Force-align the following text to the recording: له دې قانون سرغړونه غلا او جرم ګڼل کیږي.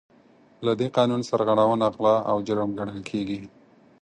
له 0.65 0.71
دې 0.79 0.87
قانون 0.97 1.21
سرغړونه 1.29 1.85
غلا 1.95 2.15
او 2.31 2.37
جرم 2.47 2.69
ګڼل 2.79 2.99
کیږي. 3.09 3.39